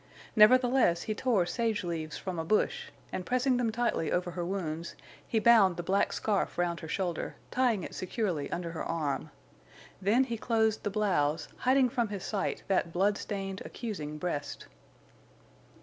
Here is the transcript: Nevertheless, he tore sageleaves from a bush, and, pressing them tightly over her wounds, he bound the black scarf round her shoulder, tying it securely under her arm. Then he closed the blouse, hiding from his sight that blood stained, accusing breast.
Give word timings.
Nevertheless, 0.35 1.03
he 1.03 1.13
tore 1.13 1.45
sageleaves 1.45 2.17
from 2.17 2.39
a 2.39 2.43
bush, 2.43 2.89
and, 3.13 3.23
pressing 3.23 3.57
them 3.57 3.71
tightly 3.71 4.11
over 4.11 4.31
her 4.31 4.43
wounds, 4.43 4.95
he 5.27 5.37
bound 5.37 5.77
the 5.77 5.83
black 5.83 6.11
scarf 6.11 6.57
round 6.57 6.79
her 6.79 6.87
shoulder, 6.87 7.35
tying 7.51 7.83
it 7.83 7.93
securely 7.93 8.51
under 8.51 8.71
her 8.71 8.83
arm. 8.83 9.29
Then 10.01 10.23
he 10.23 10.37
closed 10.39 10.81
the 10.81 10.89
blouse, 10.89 11.47
hiding 11.55 11.87
from 11.89 12.07
his 12.07 12.23
sight 12.23 12.63
that 12.67 12.91
blood 12.91 13.15
stained, 13.15 13.61
accusing 13.63 14.17
breast. 14.17 14.65